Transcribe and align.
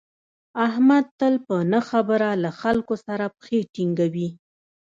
احمد 0.67 1.05
تل 1.19 1.35
په 1.45 1.55
نه 1.71 1.79
خبره 1.89 2.29
له 2.43 2.51
خلکو 2.61 2.95
سره 3.05 3.25
پښې 3.41 3.59
ټینگوي. 3.73 4.29